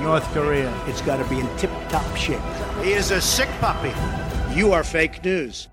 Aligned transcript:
North 0.00 0.24
Korea. 0.32 0.72
It's 0.86 1.00
got 1.02 1.16
to 1.16 1.28
be 1.28 1.40
in 1.40 1.56
tip 1.56 1.70
top 1.88 2.16
shape. 2.16 2.40
He 2.82 2.92
is 2.92 3.10
a 3.10 3.20
sick 3.20 3.48
puppy. 3.60 3.92
You 4.54 4.72
are 4.72 4.84
fake 4.84 5.24
news. 5.24 5.68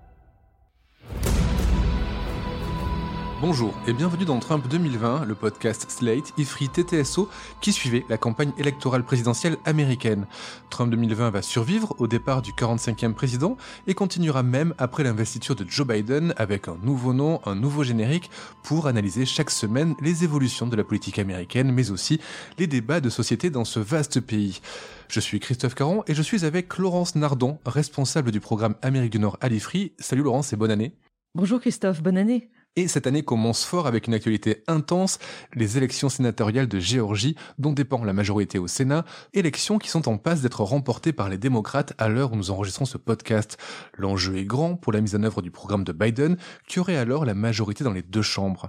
Bonjour 3.46 3.74
et 3.86 3.92
bienvenue 3.92 4.24
dans 4.24 4.38
Trump 4.38 4.66
2020, 4.70 5.26
le 5.26 5.34
podcast 5.34 5.84
Slate, 5.90 6.32
IFRI, 6.38 6.70
TTSO 6.70 7.28
qui 7.60 7.74
suivait 7.74 8.06
la 8.08 8.16
campagne 8.16 8.52
électorale 8.56 9.04
présidentielle 9.04 9.58
américaine. 9.66 10.26
Trump 10.70 10.90
2020 10.90 11.28
va 11.28 11.42
survivre 11.42 11.94
au 11.98 12.06
départ 12.06 12.40
du 12.40 12.52
45e 12.52 13.12
président 13.12 13.58
et 13.86 13.92
continuera 13.92 14.42
même 14.42 14.72
après 14.78 15.04
l'investiture 15.04 15.54
de 15.56 15.66
Joe 15.68 15.86
Biden 15.86 16.32
avec 16.38 16.68
un 16.68 16.78
nouveau 16.82 17.12
nom, 17.12 17.42
un 17.44 17.54
nouveau 17.54 17.84
générique 17.84 18.30
pour 18.62 18.86
analyser 18.86 19.26
chaque 19.26 19.50
semaine 19.50 19.94
les 20.00 20.24
évolutions 20.24 20.66
de 20.66 20.76
la 20.76 20.82
politique 20.82 21.18
américaine 21.18 21.70
mais 21.70 21.90
aussi 21.90 22.22
les 22.58 22.66
débats 22.66 23.02
de 23.02 23.10
société 23.10 23.50
dans 23.50 23.66
ce 23.66 23.78
vaste 23.78 24.20
pays. 24.20 24.62
Je 25.08 25.20
suis 25.20 25.38
Christophe 25.38 25.74
Caron 25.74 26.02
et 26.06 26.14
je 26.14 26.22
suis 26.22 26.46
avec 26.46 26.78
Laurence 26.78 27.14
Nardon, 27.14 27.58
responsable 27.66 28.30
du 28.30 28.40
programme 28.40 28.76
Amérique 28.80 29.12
du 29.12 29.18
Nord 29.18 29.36
à 29.42 29.50
l'IFRI. 29.50 29.92
Salut 29.98 30.22
Laurence 30.22 30.54
et 30.54 30.56
bonne 30.56 30.70
année. 30.70 30.94
Bonjour 31.34 31.60
Christophe, 31.60 32.02
bonne 32.02 32.16
année. 32.16 32.48
Et 32.76 32.88
cette 32.88 33.06
année 33.06 33.22
commence 33.22 33.64
fort 33.64 33.86
avec 33.86 34.08
une 34.08 34.14
actualité 34.14 34.64
intense, 34.66 35.20
les 35.54 35.76
élections 35.78 36.08
sénatoriales 36.08 36.66
de 36.66 36.80
Géorgie, 36.80 37.36
dont 37.56 37.72
dépend 37.72 38.02
la 38.02 38.12
majorité 38.12 38.58
au 38.58 38.66
Sénat, 38.66 39.04
élections 39.32 39.78
qui 39.78 39.88
sont 39.88 40.08
en 40.08 40.18
passe 40.18 40.40
d'être 40.40 40.64
remportées 40.64 41.12
par 41.12 41.28
les 41.28 41.38
démocrates 41.38 41.92
à 41.98 42.08
l'heure 42.08 42.32
où 42.32 42.36
nous 42.36 42.50
enregistrons 42.50 42.84
ce 42.84 42.98
podcast. 42.98 43.58
L'enjeu 43.96 44.38
est 44.38 44.44
grand 44.44 44.74
pour 44.74 44.92
la 44.92 45.00
mise 45.00 45.14
en 45.14 45.22
œuvre 45.22 45.40
du 45.40 45.52
programme 45.52 45.84
de 45.84 45.92
Biden, 45.92 46.36
qui 46.66 46.80
aurait 46.80 46.96
alors 46.96 47.24
la 47.24 47.34
majorité 47.34 47.84
dans 47.84 47.92
les 47.92 48.02
deux 48.02 48.22
chambres. 48.22 48.68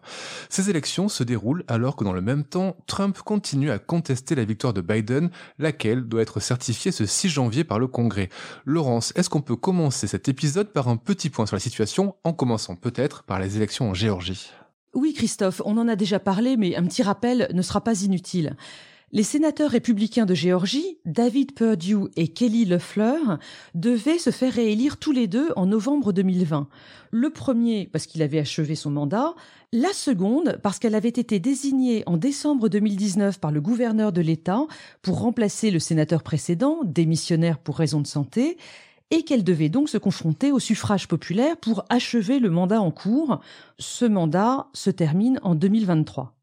Ces 0.50 0.70
élections 0.70 1.10
se 1.10 1.24
déroulent 1.24 1.64
alors 1.68 1.96
que 1.96 2.04
dans 2.04 2.14
le 2.14 2.22
même 2.22 2.44
temps, 2.44 2.78
Trump 2.86 3.18
continue 3.24 3.72
à 3.72 3.80
contester 3.80 4.36
la 4.36 4.46
victoire 4.46 4.74
de 4.74 4.82
Biden, 4.82 5.32
laquelle 5.58 6.04
doit 6.04 6.22
être 6.22 6.40
certifiée 6.40 6.92
ce 6.92 7.08
6 7.08 7.30
janvier 7.30 7.64
par 7.64 7.80
le 7.80 7.88
Congrès. 7.88 8.30
Laurence, 8.66 9.14
est-ce 9.16 9.32
qu'on 9.32 9.42
peut 9.42 9.56
commencer 9.56 10.06
cet 10.06 10.30
épisode 10.30 10.72
par 10.72 10.90
un 10.90 10.98
petit 10.98 11.32
point 11.32 11.48
sur 11.48 11.56
la 11.56 11.60
situation, 11.60 12.14
en 12.24 12.34
commençant 12.34 12.76
peut-être 12.76 13.24
par 13.24 13.40
les 13.40 13.58
élections 13.58 13.90
en 13.90 13.95
Géorgie 13.96 14.52
Oui 14.94 15.14
Christophe, 15.14 15.62
on 15.66 15.78
en 15.78 15.88
a 15.88 15.96
déjà 15.96 16.20
parlé, 16.20 16.58
mais 16.58 16.76
un 16.76 16.84
petit 16.84 17.02
rappel 17.02 17.50
ne 17.54 17.62
sera 17.62 17.82
pas 17.82 18.02
inutile. 18.02 18.56
Les 19.12 19.24
sénateurs 19.24 19.72
républicains 19.72 20.26
de 20.26 20.34
Géorgie, 20.34 20.98
David 21.06 21.54
Perdue 21.54 22.10
et 22.18 22.28
Kelly 22.28 22.66
Loeffler, 22.66 23.22
devaient 23.74 24.18
se 24.18 24.32
faire 24.32 24.52
réélire 24.52 24.98
tous 24.98 25.14
les 25.14 25.28
deux 25.28 25.52
en 25.56 25.68
novembre 25.68 26.12
2020. 26.12 26.68
Le 27.12 27.30
premier 27.30 27.88
parce 27.88 28.08
qu'il 28.08 28.22
avait 28.22 28.40
achevé 28.40 28.76
son 28.76 28.92
mandat, 28.92 29.34
la 29.72 29.94
seconde 29.94 30.60
parce 30.62 30.80
qu'elle 30.80 30.96
avait 30.96 31.08
été 31.08 31.40
désignée 31.40 32.04
en 32.08 32.18
décembre 32.18 32.68
2019 32.68 33.40
par 33.40 33.52
le 33.52 33.62
gouverneur 33.62 34.12
de 34.12 34.22
l'État 34.22 34.66
pour 35.02 35.20
remplacer 35.20 35.72
le 35.72 35.80
sénateur 35.80 36.22
précédent, 36.22 36.80
démissionnaire 36.84 37.60
pour 37.60 37.78
raison 37.78 38.02
de 38.02 38.08
santé, 38.08 38.58
et 39.12 39.24
qu'elle 39.24 39.44
devait 39.44 39.70
donc 39.70 39.90
se 39.90 39.98
confronter 39.98 40.52
au 40.52 40.60
suffrage 40.60 41.08
populaire 41.08 41.58
pour 41.58 41.86
achever 41.90 42.40
le 42.40 42.50
mandat 42.50 42.82
en 42.82 42.92
cours. 42.92 43.40
Ce 43.78 44.06
mandat 44.06 44.68
se 44.74 44.90
termine 44.90 45.40
en 45.44 45.56
2023. 45.56 46.34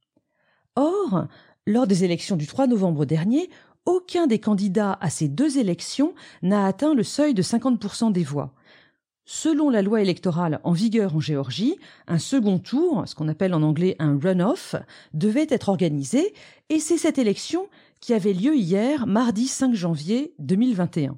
Or, 0.77 1.27
lors 1.67 1.87
des 1.87 2.05
élections 2.05 2.37
du 2.37 2.47
3 2.47 2.67
novembre 2.67 3.05
dernier, 3.05 3.51
aucun 3.85 4.27
des 4.27 4.39
candidats 4.39 4.97
à 5.01 5.11
ces 5.11 5.29
deux 5.29 5.59
élections 5.59 6.15
n'a 6.43 6.67
atteint 6.67 6.95
le 6.95 7.03
seuil 7.03 7.35
de 7.35 7.43
50% 7.43 8.13
des 8.13 8.25
voix. 8.25 8.55
Selon 9.25 9.71
la 9.71 9.83
loi 9.83 10.01
électorale 10.01 10.61
en 10.65 10.73
vigueur 10.73 11.15
en 11.15 11.21
Géorgie, 11.21 11.77
un 12.09 12.19
second 12.19 12.59
tour, 12.59 13.05
ce 13.07 13.15
qu'on 13.15 13.29
appelle 13.29 13.55
en 13.55 13.63
anglais 13.63 13.95
un 13.99 14.19
runoff, 14.19 14.75
devait 15.15 15.47
être 15.49 15.69
organisé, 15.69 16.35
et 16.69 16.81
c'est 16.81 16.99
cette 16.99 17.19
élection 17.19 17.69
qui 18.01 18.15
avait 18.15 18.33
lieu 18.33 18.57
hier, 18.57 19.07
mardi 19.07 19.47
5 19.47 19.75
janvier 19.75 20.35
2021. 20.41 21.17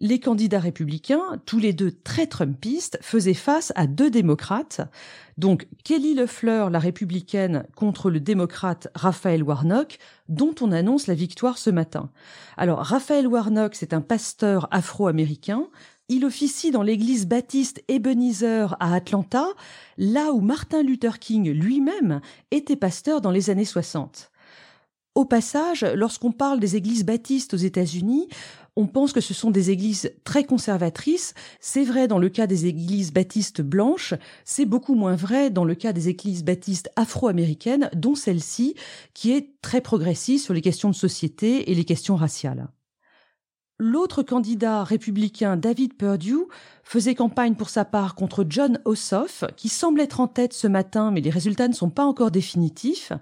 Les 0.00 0.20
candidats 0.20 0.60
républicains, 0.60 1.40
tous 1.44 1.58
les 1.58 1.72
deux 1.72 1.90
très 1.90 2.28
trumpistes, 2.28 2.98
faisaient 3.02 3.34
face 3.34 3.72
à 3.74 3.88
deux 3.88 4.10
démocrates. 4.10 4.80
Donc 5.38 5.66
Kelly 5.82 6.14
Loeffler, 6.14 6.68
la 6.70 6.78
républicaine, 6.78 7.66
contre 7.74 8.08
le 8.08 8.20
démocrate 8.20 8.88
Raphaël 8.94 9.42
Warnock, 9.42 9.98
dont 10.28 10.54
on 10.60 10.70
annonce 10.70 11.08
la 11.08 11.14
victoire 11.14 11.58
ce 11.58 11.70
matin. 11.70 12.10
Alors 12.56 12.78
Raphaël 12.78 13.26
Warnock, 13.26 13.74
c'est 13.74 13.92
un 13.92 14.00
pasteur 14.00 14.68
afro-américain. 14.70 15.64
Il 16.08 16.24
officie 16.24 16.70
dans 16.70 16.82
l'église 16.82 17.26
baptiste 17.26 17.82
Ebenezer 17.88 18.76
à 18.78 18.94
Atlanta, 18.94 19.46
là 19.96 20.32
où 20.32 20.40
Martin 20.40 20.84
Luther 20.84 21.18
King 21.18 21.50
lui-même 21.50 22.20
était 22.52 22.76
pasteur 22.76 23.20
dans 23.20 23.32
les 23.32 23.50
années 23.50 23.64
60. 23.64 24.30
Au 25.18 25.24
passage, 25.24 25.84
lorsqu'on 25.96 26.30
parle 26.30 26.60
des 26.60 26.76
églises 26.76 27.04
baptistes 27.04 27.52
aux 27.52 27.56
États-Unis, 27.56 28.28
on 28.78 28.86
pense 28.86 29.12
que 29.12 29.20
ce 29.20 29.34
sont 29.34 29.50
des 29.50 29.72
églises 29.72 30.12
très 30.22 30.44
conservatrices. 30.44 31.34
C'est 31.60 31.82
vrai 31.82 32.06
dans 32.06 32.20
le 32.20 32.28
cas 32.28 32.46
des 32.46 32.66
églises 32.66 33.12
baptistes 33.12 33.60
blanches, 33.60 34.14
c'est 34.44 34.66
beaucoup 34.66 34.94
moins 34.94 35.16
vrai 35.16 35.50
dans 35.50 35.64
le 35.64 35.74
cas 35.74 35.92
des 35.92 36.08
églises 36.08 36.44
baptistes 36.44 36.88
afro-américaines, 36.94 37.90
dont 37.92 38.14
celle-ci, 38.14 38.76
qui 39.14 39.32
est 39.32 39.50
très 39.62 39.80
progressiste 39.80 40.44
sur 40.44 40.54
les 40.54 40.60
questions 40.60 40.90
de 40.90 40.94
société 40.94 41.72
et 41.72 41.74
les 41.74 41.84
questions 41.84 42.14
raciales. 42.14 42.68
L'autre 43.80 44.24
candidat 44.24 44.82
républicain, 44.82 45.56
David 45.56 45.94
Perdue, 45.94 46.48
faisait 46.82 47.14
campagne 47.14 47.54
pour 47.54 47.70
sa 47.70 47.84
part 47.84 48.16
contre 48.16 48.44
John 48.48 48.80
Ossoff, 48.84 49.44
qui 49.56 49.68
semble 49.68 50.00
être 50.00 50.18
en 50.18 50.26
tête 50.26 50.52
ce 50.52 50.66
matin, 50.66 51.12
mais 51.12 51.20
les 51.20 51.30
résultats 51.30 51.68
ne 51.68 51.74
sont 51.74 51.88
pas 51.88 52.04
encore 52.04 52.32
définitifs. 52.32 53.12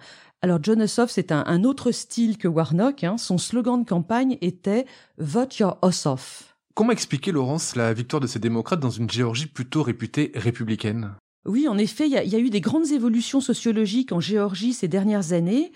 Alors 0.41 0.59
John 0.63 0.81
Ossoff, 0.81 1.11
c'est 1.11 1.31
un, 1.31 1.45
un, 1.47 1.63
autre 1.65 1.91
style 1.93 2.39
que 2.39 2.49
Warnock. 2.49 3.05
Hein. 3.05 3.19
Son 3.19 3.37
slogan 3.37 3.83
de 3.83 3.87
campagne 3.87 4.39
était 4.41 4.87
Vote 5.19 5.59
your 5.59 5.77
Ossoff. 5.83 6.57
Comment 6.75 6.93
expliquer, 6.93 7.33
Laurence, 7.33 7.77
la 7.77 7.93
victoire 7.93 8.21
de 8.21 8.27
ces 8.27 8.39
démocrates 8.39 8.81
dans 8.81 8.89
une 8.89 9.11
Géorgie 9.11 9.47
plutôt 9.47 9.83
réputée 9.83 10.33
républicaine? 10.35 11.11
Oui, 11.45 11.69
en 11.69 11.77
effet, 11.77 12.09
il 12.09 12.13
y, 12.13 12.31
y, 12.31 12.35
a 12.35 12.39
eu 12.39 12.49
des 12.49 12.63
grandes 12.63 12.93
évolutions 12.93 13.43
sociologiques 13.43 14.11
en 14.11 14.21
Géorgie 14.21 14.73
ces 14.73 14.89
dernières 14.89 15.35
années. 15.35 15.73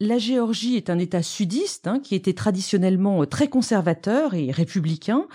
La 0.00 0.18
Géorgie 0.18 0.76
est 0.76 0.90
un 0.90 0.98
État 1.00 1.24
sudiste 1.24 1.88
hein, 1.88 1.98
qui 1.98 2.14
était 2.14 2.32
traditionnellement 2.32 3.26
très 3.26 3.48
conservateur 3.48 4.34
et 4.34 4.52
républicain. 4.52 5.26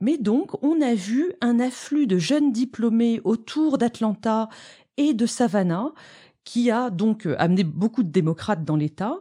Mais 0.00 0.16
donc, 0.16 0.62
on 0.62 0.80
a 0.80 0.94
vu 0.94 1.32
un 1.40 1.58
afflux 1.58 2.06
de 2.06 2.16
jeunes 2.16 2.52
diplômés 2.52 3.20
autour 3.24 3.78
d'Atlanta 3.78 4.48
et 4.96 5.12
de 5.12 5.26
Savannah 5.26 5.90
qui 6.44 6.70
a 6.70 6.90
donc 6.90 7.26
amené 7.38 7.64
beaucoup 7.64 8.04
de 8.04 8.12
démocrates 8.12 8.64
dans 8.64 8.76
l'État. 8.76 9.16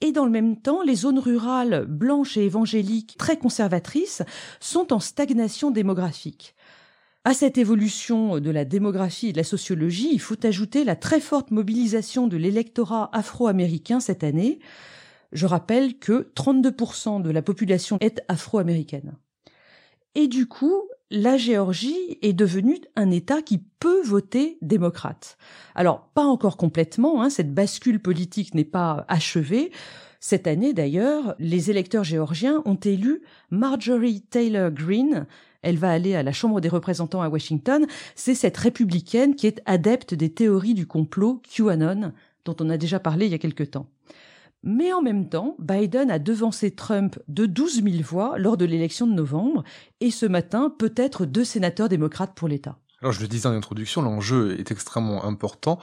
Et 0.00 0.10
dans 0.10 0.24
le 0.24 0.30
même 0.30 0.56
temps, 0.56 0.82
les 0.82 0.94
zones 0.94 1.18
rurales 1.18 1.84
blanches 1.86 2.38
et 2.38 2.46
évangéliques 2.46 3.18
très 3.18 3.36
conservatrices 3.36 4.22
sont 4.58 4.94
en 4.94 5.00
stagnation 5.00 5.70
démographique. 5.70 6.54
À 7.26 7.32
cette 7.32 7.56
évolution 7.56 8.38
de 8.38 8.50
la 8.50 8.66
démographie 8.66 9.28
et 9.28 9.32
de 9.32 9.38
la 9.38 9.44
sociologie, 9.44 10.10
il 10.12 10.20
faut 10.20 10.44
ajouter 10.44 10.84
la 10.84 10.94
très 10.94 11.20
forte 11.20 11.52
mobilisation 11.52 12.26
de 12.26 12.36
l'électorat 12.36 13.08
afro-américain 13.14 13.98
cette 13.98 14.22
année. 14.22 14.58
Je 15.32 15.46
rappelle 15.46 15.98
que 15.98 16.30
32% 16.36 17.22
de 17.22 17.30
la 17.30 17.40
population 17.40 17.96
est 18.02 18.20
afro-américaine. 18.28 19.14
Et 20.14 20.28
du 20.28 20.46
coup, 20.46 20.82
la 21.10 21.38
Géorgie 21.38 22.18
est 22.20 22.34
devenue 22.34 22.78
un 22.94 23.10
État 23.10 23.40
qui 23.40 23.56
peut 23.80 24.02
voter 24.02 24.58
démocrate. 24.60 25.38
Alors, 25.74 26.10
pas 26.14 26.24
encore 26.24 26.58
complètement, 26.58 27.22
hein, 27.22 27.30
cette 27.30 27.54
bascule 27.54 28.00
politique 28.00 28.54
n'est 28.54 28.64
pas 28.64 29.06
achevée. 29.08 29.72
Cette 30.20 30.46
année, 30.46 30.74
d'ailleurs, 30.74 31.34
les 31.38 31.70
électeurs 31.70 32.04
géorgiens 32.04 32.62
ont 32.66 32.76
élu 32.76 33.22
Marjorie 33.50 34.22
Taylor 34.22 34.70
Greene. 34.70 35.26
Elle 35.64 35.78
va 35.78 35.90
aller 35.90 36.14
à 36.14 36.22
la 36.22 36.32
Chambre 36.32 36.60
des 36.60 36.68
représentants 36.68 37.22
à 37.22 37.28
Washington. 37.28 37.86
C'est 38.14 38.34
cette 38.34 38.56
républicaine 38.58 39.34
qui 39.34 39.46
est 39.46 39.62
adepte 39.64 40.12
des 40.12 40.30
théories 40.30 40.74
du 40.74 40.86
complot 40.86 41.40
QAnon, 41.50 42.12
dont 42.44 42.56
on 42.60 42.68
a 42.68 42.76
déjà 42.76 43.00
parlé 43.00 43.26
il 43.26 43.32
y 43.32 43.34
a 43.34 43.38
quelque 43.38 43.64
temps. 43.64 43.88
Mais 44.62 44.92
en 44.92 45.00
même 45.00 45.28
temps, 45.28 45.56
Biden 45.58 46.10
a 46.10 46.18
devancé 46.18 46.70
Trump 46.70 47.18
de 47.28 47.46
12 47.46 47.82
000 47.82 48.02
voix 48.02 48.38
lors 48.38 48.58
de 48.58 48.66
l'élection 48.66 49.06
de 49.06 49.14
novembre, 49.14 49.64
et 50.00 50.10
ce 50.10 50.26
matin, 50.26 50.72
peut-être 50.78 51.24
deux 51.24 51.44
sénateurs 51.44 51.88
démocrates 51.88 52.34
pour 52.34 52.48
l'État. 52.48 52.78
Alors 53.00 53.12
je 53.12 53.20
le 53.20 53.28
disais 53.28 53.48
en 53.48 53.52
introduction, 53.52 54.02
l'enjeu 54.02 54.58
est 54.58 54.70
extrêmement 54.70 55.24
important. 55.24 55.78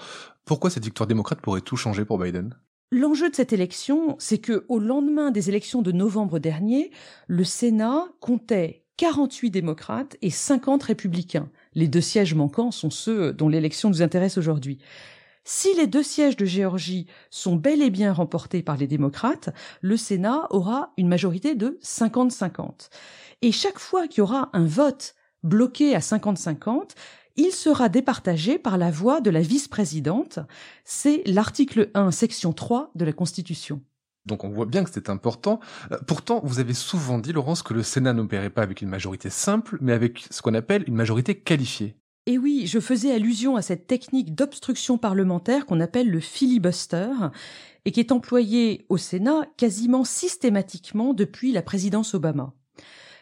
Pourquoi 0.46 0.70
cette 0.70 0.84
victoire 0.84 1.08
démocrate 1.08 1.42
pourrait 1.42 1.62
tout 1.62 1.78
changer 1.78 2.06
pour 2.06 2.18
Biden? 2.18 2.56
L'enjeu 2.92 3.30
de 3.30 3.36
cette 3.36 3.54
élection, 3.54 4.16
c'est 4.20 4.40
que 4.40 4.66
au 4.68 4.78
lendemain 4.78 5.32
des 5.32 5.48
élections 5.48 5.82
de 5.82 5.92
novembre 5.92 6.40
dernier, 6.40 6.92
le 7.28 7.44
Sénat 7.44 8.08
comptait 8.20 8.81
48 9.02 9.50
démocrates 9.50 10.16
et 10.22 10.30
50 10.30 10.84
républicains. 10.84 11.50
Les 11.74 11.88
deux 11.88 12.02
sièges 12.02 12.36
manquants 12.36 12.70
sont 12.70 12.92
ceux 12.92 13.34
dont 13.34 13.50
l'élection 13.50 13.90
nous 13.90 14.04
intéresse 14.04 14.38
aujourd'hui. 14.38 14.78
Si 15.44 15.74
les 15.76 15.88
deux 15.88 16.04
sièges 16.04 16.38
de 16.38 16.46
Géorgie 16.46 17.08
sont 17.32 17.56
bel 17.56 17.82
et 17.82 17.90
bien 17.90 18.14
remportés 18.14 18.62
par 18.62 18.78
les 18.78 18.86
démocrates, 18.86 19.50
le 19.82 19.98
Sénat 19.98 20.46
aura 20.52 20.94
une 20.98 21.08
majorité 21.08 21.56
de 21.56 21.80
50-50. 21.82 22.90
Et 23.42 23.52
chaque 23.52 23.80
fois 23.80 24.08
qu'il 24.08 24.20
y 24.20 24.22
aura 24.22 24.52
un 24.54 24.68
vote 24.68 25.16
bloqué 25.42 25.96
à 25.96 26.00
50-50, 26.00 26.92
il 27.38 27.54
sera 27.54 27.90
départagé 27.90 28.60
par 28.60 28.78
la 28.78 28.92
voix 28.92 29.20
de 29.20 29.32
la 29.32 29.42
vice-présidente. 29.42 30.38
C'est 30.86 31.24
l'article 31.26 31.90
1, 31.96 32.12
section 32.12 32.54
3 32.54 32.92
de 32.94 33.06
la 33.06 33.14
Constitution. 33.14 33.82
Donc 34.26 34.44
on 34.44 34.50
voit 34.50 34.66
bien 34.66 34.84
que 34.84 34.90
c'est 34.92 35.10
important. 35.10 35.60
Euh, 35.92 35.98
pourtant, 36.08 36.42
vous 36.44 36.60
avez 36.60 36.74
souvent 36.74 37.18
dit, 37.18 37.34
Laurence, 37.34 37.64
que 37.64 37.74
le 37.74 37.84
Sénat 37.84 38.14
n'opérait 38.14 38.50
pas 38.50 38.62
avec 38.62 38.82
une 38.82 38.90
majorité 38.90 39.30
simple, 39.30 39.78
mais 39.82 39.94
avec 39.94 40.26
ce 40.30 40.42
qu'on 40.42 40.54
appelle 40.54 40.84
une 40.88 40.96
majorité 40.96 41.36
qualifiée. 41.36 41.96
Et 42.28 42.38
oui, 42.38 42.68
je 42.68 42.80
faisais 42.80 43.12
allusion 43.12 43.56
à 43.56 43.64
cette 43.64 43.88
technique 43.88 44.36
d'obstruction 44.36 45.00
parlementaire 45.00 45.66
qu'on 45.66 45.80
appelle 45.80 46.10
le 46.10 46.20
filibuster 46.20 47.10
et 47.86 47.92
qui 47.92 48.00
est 48.00 48.12
employée 48.12 48.86
au 48.90 48.98
Sénat 48.98 49.48
quasiment 49.58 50.04
systématiquement 50.04 51.16
depuis 51.16 51.52
la 51.52 51.64
présidence 51.64 52.14
Obama. 52.14 52.54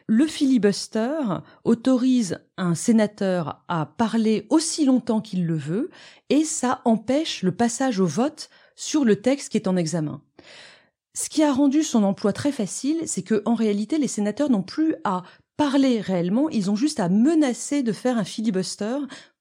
Le 0.05 0.27
filibuster 0.27 1.19
autorise 1.63 2.39
un 2.57 2.75
sénateur 2.75 3.63
à 3.69 3.85
parler 3.85 4.47
aussi 4.49 4.83
longtemps 4.83 5.21
qu'il 5.21 5.45
le 5.45 5.55
veut 5.55 5.91
et 6.29 6.43
ça 6.43 6.81
empêche 6.83 7.43
le 7.43 7.51
passage 7.53 7.99
au 7.99 8.07
vote 8.07 8.49
sur 8.75 9.05
le 9.05 9.21
texte 9.21 9.49
qui 9.49 9.57
est 9.57 9.67
en 9.67 9.77
examen. 9.77 10.19
Ce 11.13 11.29
qui 11.29 11.43
a 11.43 11.51
rendu 11.51 11.83
son 11.83 12.03
emploi 12.03 12.33
très 12.33 12.51
facile, 12.51 13.01
c'est 13.05 13.23
que 13.23 13.41
en 13.45 13.55
réalité 13.55 13.97
les 13.97 14.07
sénateurs 14.07 14.49
n'ont 14.49 14.63
plus 14.63 14.95
à 15.03 15.23
parler 15.57 15.99
réellement, 15.99 16.49
ils 16.49 16.71
ont 16.71 16.75
juste 16.75 16.99
à 16.99 17.09
menacer 17.09 17.83
de 17.83 17.91
faire 17.91 18.17
un 18.17 18.23
filibuster 18.23 18.97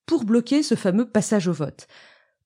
pour 0.06 0.24
bloquer 0.24 0.62
ce 0.62 0.74
fameux 0.74 1.08
passage 1.08 1.46
au 1.46 1.52
vote. 1.52 1.86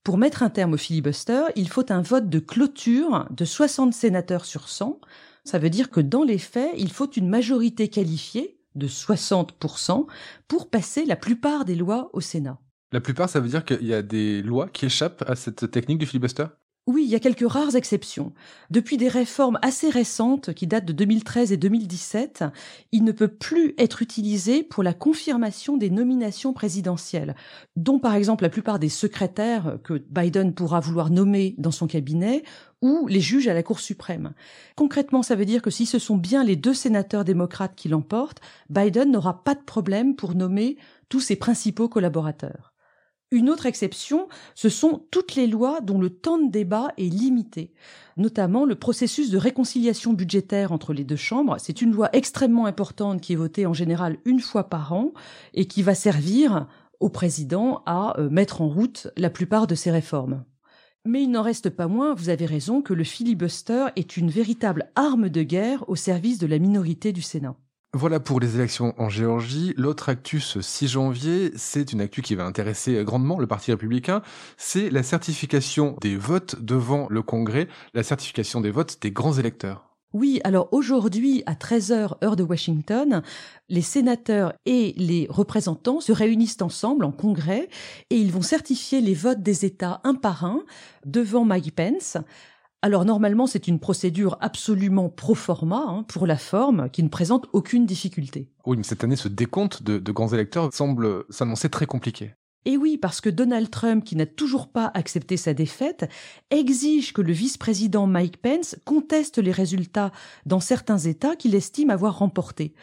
Pour 0.04 0.18
mettre 0.18 0.42
un 0.42 0.50
terme 0.50 0.74
au 0.74 0.76
filibuster, 0.76 1.44
il 1.54 1.68
faut 1.68 1.90
un 1.92 2.02
vote 2.02 2.28
de 2.28 2.40
clôture 2.40 3.26
de 3.30 3.44
60 3.44 3.94
sénateurs 3.94 4.44
sur 4.44 4.68
100. 4.68 5.00
Ça 5.44 5.58
veut 5.58 5.70
dire 5.70 5.90
que 5.90 6.00
dans 6.00 6.24
les 6.24 6.38
faits, 6.38 6.72
il 6.76 6.90
faut 6.90 7.10
une 7.10 7.28
majorité 7.28 7.88
qualifiée 7.88 8.58
de 8.74 8.88
60% 8.88 10.06
pour 10.48 10.70
passer 10.70 11.04
la 11.04 11.16
plupart 11.16 11.64
des 11.64 11.76
lois 11.76 12.10
au 12.14 12.20
Sénat. 12.20 12.58
La 12.90 13.00
plupart, 13.00 13.28
ça 13.28 13.40
veut 13.40 13.48
dire 13.48 13.64
qu'il 13.64 13.86
y 13.86 13.94
a 13.94 14.02
des 14.02 14.42
lois 14.42 14.68
qui 14.68 14.86
échappent 14.86 15.24
à 15.26 15.36
cette 15.36 15.70
technique 15.70 15.98
du 15.98 16.06
filibuster? 16.06 16.46
Oui, 16.88 17.04
il 17.04 17.10
y 17.10 17.14
a 17.14 17.20
quelques 17.20 17.48
rares 17.48 17.76
exceptions. 17.76 18.32
Depuis 18.70 18.96
des 18.96 19.06
réformes 19.06 19.56
assez 19.62 19.88
récentes 19.88 20.52
qui 20.52 20.66
datent 20.66 20.84
de 20.84 20.92
2013 20.92 21.52
et 21.52 21.56
2017, 21.56 22.42
il 22.90 23.04
ne 23.04 23.12
peut 23.12 23.28
plus 23.28 23.74
être 23.78 24.02
utilisé 24.02 24.64
pour 24.64 24.82
la 24.82 24.92
confirmation 24.92 25.76
des 25.76 25.90
nominations 25.90 26.52
présidentielles, 26.52 27.36
dont 27.76 28.00
par 28.00 28.14
exemple 28.14 28.42
la 28.42 28.50
plupart 28.50 28.80
des 28.80 28.88
secrétaires 28.88 29.78
que 29.84 30.02
Biden 30.10 30.54
pourra 30.54 30.80
vouloir 30.80 31.10
nommer 31.10 31.54
dans 31.56 31.70
son 31.70 31.86
cabinet 31.86 32.42
ou 32.80 33.06
les 33.06 33.20
juges 33.20 33.46
à 33.46 33.54
la 33.54 33.62
Cour 33.62 33.78
suprême. 33.78 34.32
Concrètement, 34.74 35.22
ça 35.22 35.36
veut 35.36 35.44
dire 35.44 35.62
que 35.62 35.70
si 35.70 35.86
ce 35.86 36.00
sont 36.00 36.16
bien 36.16 36.42
les 36.42 36.56
deux 36.56 36.74
sénateurs 36.74 37.24
démocrates 37.24 37.76
qui 37.76 37.90
l'emportent, 37.90 38.40
Biden 38.70 39.12
n'aura 39.12 39.44
pas 39.44 39.54
de 39.54 39.62
problème 39.62 40.16
pour 40.16 40.34
nommer 40.34 40.76
tous 41.08 41.20
ses 41.20 41.36
principaux 41.36 41.88
collaborateurs. 41.88 42.71
Une 43.32 43.48
autre 43.48 43.64
exception, 43.64 44.28
ce 44.54 44.68
sont 44.68 45.06
toutes 45.10 45.36
les 45.36 45.46
lois 45.46 45.80
dont 45.80 45.98
le 45.98 46.10
temps 46.10 46.36
de 46.36 46.50
débat 46.50 46.92
est 46.98 47.08
limité, 47.08 47.72
notamment 48.18 48.66
le 48.66 48.74
processus 48.74 49.30
de 49.30 49.38
réconciliation 49.38 50.12
budgétaire 50.12 50.70
entre 50.70 50.92
les 50.92 51.02
deux 51.02 51.16
chambres. 51.16 51.56
C'est 51.58 51.80
une 51.80 51.92
loi 51.92 52.10
extrêmement 52.12 52.66
importante 52.66 53.22
qui 53.22 53.32
est 53.32 53.36
votée 53.36 53.64
en 53.64 53.72
général 53.72 54.18
une 54.26 54.40
fois 54.40 54.68
par 54.68 54.92
an 54.92 55.14
et 55.54 55.64
qui 55.64 55.82
va 55.82 55.94
servir 55.94 56.66
au 57.00 57.08
président 57.08 57.82
à 57.86 58.20
euh, 58.20 58.28
mettre 58.28 58.60
en 58.60 58.68
route 58.68 59.08
la 59.16 59.30
plupart 59.30 59.66
de 59.66 59.74
ces 59.74 59.90
réformes. 59.90 60.44
Mais 61.06 61.22
il 61.22 61.30
n'en 61.30 61.42
reste 61.42 61.70
pas 61.70 61.88
moins, 61.88 62.12
vous 62.12 62.28
avez 62.28 62.44
raison, 62.44 62.82
que 62.82 62.92
le 62.92 63.02
filibuster 63.02 63.86
est 63.96 64.18
une 64.18 64.30
véritable 64.30 64.90
arme 64.94 65.30
de 65.30 65.42
guerre 65.42 65.88
au 65.88 65.96
service 65.96 66.38
de 66.38 66.46
la 66.46 66.58
minorité 66.58 67.12
du 67.12 67.22
Sénat. 67.22 67.56
Voilà 67.94 68.20
pour 68.20 68.40
les 68.40 68.54
élections 68.54 68.94
en 68.96 69.10
Géorgie. 69.10 69.74
L'autre 69.76 70.08
actu 70.08 70.40
ce 70.40 70.62
6 70.62 70.88
janvier, 70.88 71.52
c'est 71.56 71.92
une 71.92 72.00
actu 72.00 72.22
qui 72.22 72.34
va 72.34 72.46
intéresser 72.46 73.04
grandement 73.04 73.38
le 73.38 73.46
Parti 73.46 73.70
républicain, 73.70 74.22
c'est 74.56 74.88
la 74.88 75.02
certification 75.02 75.98
des 76.00 76.16
votes 76.16 76.56
devant 76.58 77.06
le 77.10 77.20
Congrès, 77.20 77.68
la 77.92 78.02
certification 78.02 78.62
des 78.62 78.70
votes 78.70 78.96
des 79.02 79.10
grands 79.10 79.34
électeurs. 79.34 79.92
Oui, 80.14 80.40
alors 80.44 80.68
aujourd'hui, 80.72 81.42
à 81.44 81.52
13h, 81.52 82.16
heure 82.24 82.36
de 82.36 82.42
Washington, 82.42 83.22
les 83.68 83.82
sénateurs 83.82 84.54
et 84.64 84.94
les 84.96 85.26
représentants 85.28 86.00
se 86.00 86.12
réunissent 86.12 86.60
ensemble 86.60 87.04
en 87.04 87.12
congrès 87.12 87.68
et 88.08 88.16
ils 88.16 88.32
vont 88.32 88.42
certifier 88.42 89.02
les 89.02 89.14
votes 89.14 89.42
des 89.42 89.66
États 89.66 90.00
un 90.04 90.14
par 90.14 90.44
un 90.44 90.62
devant 91.06 91.44
Mike 91.44 91.74
Pence 91.74 92.16
alors 92.82 93.04
normalement, 93.04 93.46
c'est 93.46 93.68
une 93.68 93.78
procédure 93.78 94.36
absolument 94.40 95.08
pro 95.08 95.36
forma 95.36 95.84
hein, 95.86 96.04
pour 96.08 96.26
la 96.26 96.36
forme 96.36 96.90
qui 96.90 97.04
ne 97.04 97.08
présente 97.08 97.46
aucune 97.52 97.86
difficulté. 97.86 98.48
Oui, 98.66 98.76
mais 98.76 98.82
cette 98.82 99.04
année, 99.04 99.14
ce 99.14 99.28
décompte 99.28 99.84
de, 99.84 99.98
de 99.98 100.12
grands 100.12 100.32
électeurs 100.32 100.74
semble 100.74 101.24
s'annoncer 101.30 101.68
très 101.68 101.86
compliqué. 101.86 102.32
Et 102.64 102.76
oui, 102.76 102.96
parce 102.96 103.20
que 103.20 103.30
Donald 103.30 103.70
Trump, 103.70 104.04
qui 104.04 104.14
n'a 104.14 104.26
toujours 104.26 104.68
pas 104.68 104.90
accepté 104.94 105.36
sa 105.36 105.52
défaite, 105.52 106.08
exige 106.50 107.12
que 107.12 107.22
le 107.22 107.32
vice-président 107.32 108.06
Mike 108.06 108.40
Pence 108.40 108.76
conteste 108.84 109.38
les 109.38 109.50
résultats 109.50 110.12
dans 110.46 110.60
certains 110.60 110.98
États 110.98 111.34
qu'il 111.34 111.54
estime 111.54 111.90
avoir 111.90 112.18
remportés. 112.18 112.74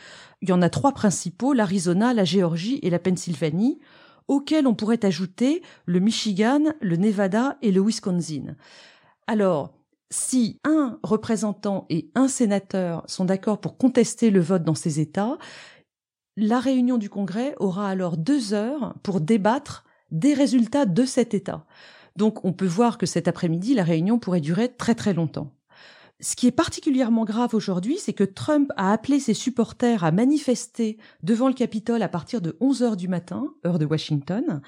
Il 0.41 0.49
y 0.49 0.53
en 0.53 0.61
a 0.61 0.69
trois 0.69 0.93
principaux, 0.93 1.53
l'Arizona, 1.53 2.13
la 2.13 2.25
Géorgie 2.25 2.79
et 2.83 2.89
la 2.89 2.99
Pennsylvanie, 2.99 3.79
auxquels 4.27 4.67
on 4.67 4.75
pourrait 4.75 5.05
ajouter 5.05 5.61
le 5.85 5.99
Michigan, 5.99 6.61
le 6.81 6.97
Nevada 6.97 7.57
et 7.61 7.71
le 7.71 7.81
Wisconsin. 7.81 8.55
Alors, 9.27 9.78
si 10.11 10.59
un 10.63 10.99
représentant 11.03 11.85
et 11.89 12.09
un 12.15 12.27
sénateur 12.27 13.03
sont 13.07 13.25
d'accord 13.25 13.59
pour 13.59 13.77
contester 13.77 14.29
le 14.29 14.39
vote 14.39 14.63
dans 14.63 14.75
ces 14.75 14.99
États, 14.99 15.37
la 16.35 16.59
réunion 16.59 16.97
du 16.97 17.09
Congrès 17.09 17.53
aura 17.59 17.89
alors 17.89 18.17
deux 18.17 18.53
heures 18.53 18.95
pour 19.03 19.21
débattre 19.21 19.85
des 20.11 20.33
résultats 20.33 20.85
de 20.85 21.05
cet 21.05 21.33
État. 21.33 21.65
Donc 22.15 22.43
on 22.43 22.53
peut 22.53 22.65
voir 22.65 22.97
que 22.97 23.05
cet 23.05 23.27
après-midi, 23.27 23.73
la 23.75 23.83
réunion 23.83 24.19
pourrait 24.19 24.41
durer 24.41 24.69
très 24.69 24.95
très 24.95 25.13
longtemps. 25.13 25.53
Ce 26.21 26.35
qui 26.35 26.47
est 26.47 26.51
particulièrement 26.51 27.23
grave 27.23 27.55
aujourd'hui, 27.55 27.97
c'est 27.97 28.13
que 28.13 28.25
Trump 28.25 28.71
a 28.75 28.91
appelé 28.91 29.19
ses 29.21 29.33
supporters 29.33 30.03
à 30.03 30.11
manifester 30.11 30.97
devant 31.23 31.47
le 31.47 31.53
Capitole 31.53 32.01
à 32.01 32.09
partir 32.09 32.41
de 32.41 32.57
11 32.59 32.83
heures 32.83 32.97
du 32.97 33.07
matin, 33.07 33.53
heure 33.65 33.79
de 33.79 33.85
Washington, 33.85 34.61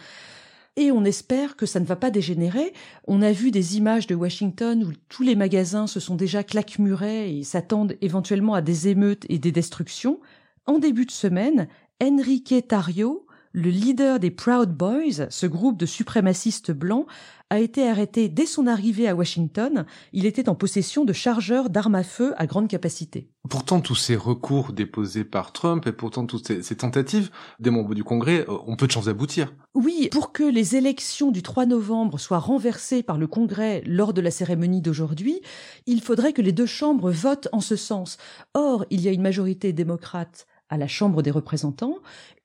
et 0.78 0.92
on 0.92 1.04
espère 1.04 1.56
que 1.56 1.66
ça 1.66 1.80
ne 1.80 1.86
va 1.86 1.96
pas 1.96 2.12
dégénérer. 2.12 2.74
On 3.08 3.22
a 3.22 3.32
vu 3.32 3.52
des 3.52 3.78
images 3.78 4.08
de 4.08 4.16
Washington 4.16 4.84
où 4.84 4.94
tous 5.10 5.24
les 5.24 5.36
magasins 5.36 5.88
se 5.88 6.00
sont 6.00 6.16
déjà 6.16 6.44
claquemurés 6.44 7.38
et 7.38 7.44
s'attendent 7.44 7.98
éventuellement 8.02 8.54
à 8.54 8.62
des 8.62 8.88
émeutes 8.88 9.26
et 9.30 9.38
des 9.38 9.52
destructions. 9.52 10.20
En 10.66 10.80
début 10.80 11.06
de 11.06 11.12
semaine, 11.12 11.68
Enrique 12.02 12.68
Tario, 12.68 13.26
le 13.54 13.70
leader 13.70 14.20
des 14.20 14.32
Proud 14.32 14.72
Boys, 14.72 15.30
ce 15.30 15.46
groupe 15.46 15.78
de 15.78 15.86
suprémacistes 15.86 16.72
blancs, 16.72 17.06
a 17.50 17.60
été 17.60 17.86
arrêté 17.86 18.30
dès 18.30 18.46
son 18.46 18.66
arrivée 18.66 19.10
à 19.10 19.16
Washington. 19.16 19.86
Il 20.14 20.26
était 20.26 20.48
en 20.48 20.56
possession 20.56 21.04
de 21.04 21.12
chargeurs 21.12 21.70
d'armes 21.70 21.96
à 21.96 22.04
feu 22.04 22.34
à 22.38 22.48
grande 22.48 22.70
capacité. 22.70 23.28
Pourtant, 23.50 23.82
tous 23.82 23.96
ces 23.96 24.16
recours 24.16 24.72
déposés 24.72 25.26
par 25.26 25.52
Trump 25.52 25.86
et 25.86 25.92
pourtant 25.92 26.26
toutes 26.26 26.62
ces, 26.62 26.76
tentatives 26.78 27.30
des 27.60 27.70
membres 27.70 27.94
du 27.94 28.06
Congrès 28.06 28.46
euh, 28.48 28.58
ont 28.68 28.78
peu 28.78 28.88
de 28.88 28.92
chances 28.92 29.06
d'aboutir. 29.06 29.54
Oui, 29.74 30.08
pour 30.14 30.32
que 30.32 30.44
les 30.44 30.78
élections 30.78 31.30
du 31.30 31.44
3 31.44 31.66
novembre 31.66 32.20
soient 32.20 32.40
renversées 32.40 33.04
par 33.04 33.18
le 33.18 33.28
Congrès 33.28 33.84
lors 33.86 34.14
de 34.14 34.22
la 34.22 34.32
cérémonie 34.32 34.82
d'aujourd'hui, 34.82 35.42
il 35.88 36.02
faudrait 36.02 36.32
que 36.32 36.42
les 36.42 36.54
deux 36.54 36.66
chambres 36.66 37.12
votent 37.12 37.50
en 37.52 37.60
ce 37.60 37.76
sens. 37.76 38.18
Or, 38.54 38.86
il 38.92 39.02
y 39.02 39.10
a 39.10 39.12
une 39.12 39.22
majorité 39.22 39.74
démocrate 39.74 40.48
à 40.72 40.78
la 40.78 40.88
Chambre 40.88 41.22
des 41.22 41.30
représentants, 41.30 41.98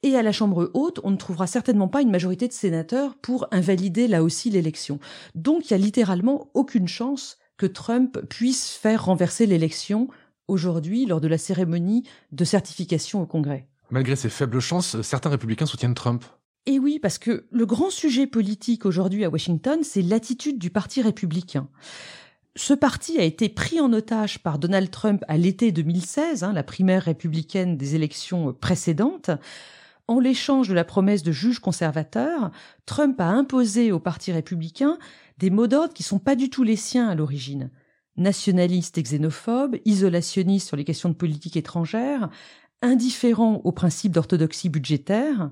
et 0.02 0.16
à 0.16 0.22
la 0.22 0.32
Chambre 0.32 0.70
haute, 0.74 1.00
on 1.04 1.10
ne 1.10 1.16
trouvera 1.16 1.46
certainement 1.46 1.88
pas 1.88 2.02
une 2.02 2.10
majorité 2.10 2.46
de 2.46 2.52
sénateurs 2.52 3.14
pour 3.14 3.46
invalider 3.52 4.08
là 4.08 4.22
aussi 4.22 4.50
l'élection. 4.50 4.98
Donc 5.34 5.66
il 5.66 5.70
y 5.70 5.74
a 5.74 5.78
littéralement 5.78 6.50
aucune 6.52 6.88
chance 6.88 7.38
que 7.56 7.66
Trump 7.66 8.20
puisse 8.28 8.72
faire 8.72 9.06
renverser 9.06 9.46
l'élection 9.46 10.08
aujourd'hui 10.48 11.06
lors 11.06 11.20
de 11.20 11.28
la 11.28 11.38
cérémonie 11.38 12.04
de 12.32 12.44
certification 12.44 13.22
au 13.22 13.26
Congrès. 13.26 13.68
Malgré 13.90 14.16
ces 14.16 14.28
faibles 14.28 14.60
chances, 14.60 15.00
certains 15.00 15.30
républicains 15.30 15.66
soutiennent 15.66 15.94
Trump. 15.94 16.24
Et 16.66 16.80
oui, 16.80 16.98
parce 17.00 17.18
que 17.18 17.46
le 17.50 17.64
grand 17.64 17.90
sujet 17.90 18.26
politique 18.26 18.86
aujourd'hui 18.86 19.24
à 19.24 19.30
Washington, 19.30 19.80
c'est 19.82 20.02
l'attitude 20.02 20.58
du 20.58 20.70
Parti 20.70 21.00
républicain. 21.00 21.68
Ce 22.58 22.72
parti 22.72 23.18
a 23.18 23.22
été 23.22 23.50
pris 23.50 23.80
en 23.80 23.92
otage 23.92 24.38
par 24.38 24.58
Donald 24.58 24.90
Trump 24.90 25.22
à 25.28 25.36
l'été 25.36 25.72
2016, 25.72 26.42
hein, 26.42 26.54
la 26.54 26.62
primaire 26.62 27.02
républicaine 27.02 27.76
des 27.76 27.94
élections 27.94 28.54
précédentes. 28.54 29.30
En 30.08 30.20
l'échange 30.20 30.66
de 30.66 30.72
la 30.72 30.84
promesse 30.84 31.22
de 31.22 31.32
juges 31.32 31.58
conservateurs, 31.58 32.50
Trump 32.86 33.20
a 33.20 33.28
imposé 33.28 33.92
au 33.92 33.98
Parti 33.98 34.32
républicain 34.32 34.96
des 35.36 35.50
mots 35.50 35.66
d'ordre 35.66 35.92
qui 35.92 36.02
sont 36.02 36.18
pas 36.18 36.34
du 36.34 36.48
tout 36.48 36.62
les 36.62 36.76
siens 36.76 37.10
à 37.10 37.14
l'origine. 37.14 37.70
Nationaliste 38.16 38.96
et 38.96 39.02
xénophobe, 39.02 39.76
isolationniste 39.84 40.68
sur 40.68 40.78
les 40.78 40.84
questions 40.84 41.10
de 41.10 41.14
politique 41.14 41.58
étrangère, 41.58 42.30
indifférent 42.80 43.60
aux 43.64 43.72
principes 43.72 44.12
d'orthodoxie 44.12 44.70
budgétaire, 44.70 45.50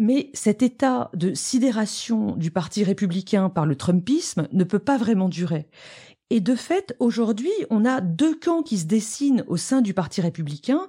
mais 0.00 0.30
cet 0.32 0.62
état 0.62 1.10
de 1.12 1.34
sidération 1.34 2.34
du 2.34 2.50
Parti 2.50 2.82
républicain 2.84 3.50
par 3.50 3.66
le 3.66 3.76
Trumpisme 3.76 4.48
ne 4.50 4.64
peut 4.64 4.78
pas 4.78 4.96
vraiment 4.96 5.28
durer. 5.28 5.68
Et 6.30 6.40
de 6.40 6.54
fait, 6.54 6.94
aujourd'hui, 7.00 7.50
on 7.70 7.84
a 7.84 8.00
deux 8.00 8.38
camps 8.38 8.62
qui 8.62 8.78
se 8.78 8.86
dessinent 8.86 9.44
au 9.48 9.56
sein 9.56 9.80
du 9.80 9.94
Parti 9.94 10.20
républicain, 10.20 10.86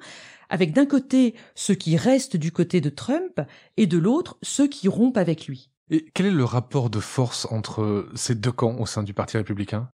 avec 0.49 0.71
d'un 0.71 0.85
côté 0.85 1.33
ceux 1.55 1.73
qui 1.73 1.97
restent 1.97 2.37
du 2.37 2.51
côté 2.51 2.79
de 2.79 2.89
Trump 2.89 3.41
et 3.75 3.87
de 3.87 3.97
l'autre 3.97 4.37
ceux 4.43 4.67
qui 4.67 4.87
rompent 4.87 5.17
avec 5.17 5.47
lui. 5.47 5.71
Et 5.89 6.05
quel 6.13 6.27
est 6.27 6.31
le 6.31 6.45
rapport 6.45 6.91
de 6.91 6.99
force 6.99 7.47
entre 7.49 8.07
ces 8.15 8.35
deux 8.35 8.51
camps 8.51 8.77
au 8.77 8.85
sein 8.85 9.01
du 9.01 9.13
Parti 9.13 9.37
républicain? 9.37 9.89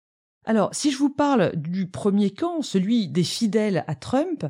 Alors, 0.45 0.71
si 0.73 0.91
je 0.91 0.99
vous 0.99 1.11
parle 1.11 1.53
du 1.57 1.87
premier 1.87 2.31
camp, 2.31 2.63
celui 2.63 3.09
des 3.09 3.25
fidèles 3.25 3.85
à 3.87 3.95
Trump, 3.95 4.47